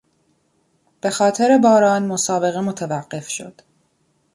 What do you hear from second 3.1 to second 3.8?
شد.